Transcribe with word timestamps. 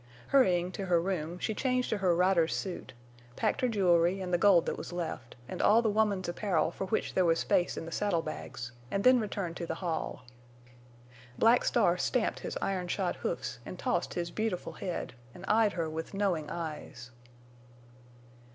Hurrying 0.29 0.71
to 0.71 0.87
her 0.87 0.99
room, 0.99 1.37
she 1.37 1.53
changed 1.53 1.91
to 1.91 1.99
her 1.99 2.15
rider's 2.15 2.55
suit, 2.55 2.93
packed 3.35 3.61
her 3.61 3.67
jewelry, 3.67 4.19
and 4.19 4.33
the 4.33 4.37
gold 4.39 4.65
that 4.65 4.75
was 4.75 4.91
left, 4.91 5.35
and 5.47 5.61
all 5.61 5.83
the 5.83 5.91
woman's 5.91 6.27
apparel 6.27 6.71
for 6.71 6.85
which 6.87 7.13
there 7.13 7.23
was 7.23 7.37
space 7.37 7.77
in 7.77 7.85
the 7.85 7.91
saddle 7.91 8.23
bags, 8.23 8.71
and 8.89 9.03
then 9.03 9.19
returned 9.19 9.57
to 9.57 9.67
the 9.67 9.75
hall. 9.75 10.25
Black 11.37 11.63
Star 11.63 11.99
stamped 11.99 12.39
his 12.39 12.57
iron 12.63 12.87
shod 12.87 13.17
hoofs 13.17 13.59
and 13.63 13.77
tossed 13.77 14.15
his 14.15 14.31
beautiful 14.31 14.73
head, 14.73 15.13
and 15.35 15.45
eyed 15.47 15.73
her 15.73 15.87
with 15.87 16.15
knowing 16.15 16.49
eyes. 16.49 17.11